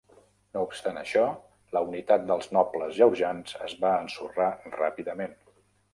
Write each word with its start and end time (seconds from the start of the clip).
No 0.55 0.61
obstant 0.67 0.95
això, 1.01 1.25
la 1.77 1.83
unitat 1.89 2.25
dels 2.31 2.49
nobles 2.57 2.97
georgians 3.03 3.55
es 3.69 3.79
va 3.85 3.93
ensorrar 4.05 4.49
ràpidament. 4.81 5.37